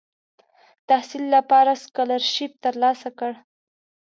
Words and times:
تحصیل 0.87 1.23
لپاره 1.35 1.71
سکالرشیپ 1.83 2.51
تر 2.63 2.73
لاسه 2.83 3.09
کړ. 3.19 3.31